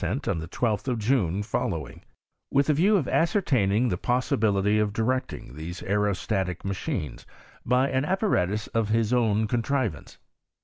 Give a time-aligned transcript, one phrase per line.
[0.03, 2.01] ent on the 12th of June following,
[2.51, 7.23] widi a view of aHcertaining the possibility of directing these aerostatic machines,
[7.67, 10.17] by an apparatus of bis own contrivance.